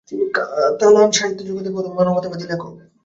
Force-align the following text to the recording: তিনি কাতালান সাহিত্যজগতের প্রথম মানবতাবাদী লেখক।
তিনি 0.09 0.23
কাতালান 0.35 1.09
সাহিত্যজগতের 1.11 1.73
প্রথম 1.73 1.91
মানবতাবাদী 1.97 2.45
লেখক। 2.47 2.71